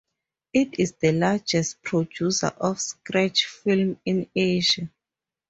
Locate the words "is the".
0.79-1.11